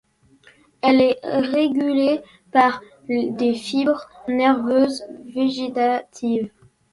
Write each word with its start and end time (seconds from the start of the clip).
Elle 0.81 0.99
est 0.99 1.19
régulée 1.21 2.21
par 2.51 2.81
des 3.07 3.53
fibres 3.53 4.09
nerveuses 4.27 5.03
végétatives. 5.25 6.49